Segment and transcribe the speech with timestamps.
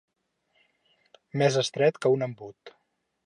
[1.41, 2.73] Més estret que un embut.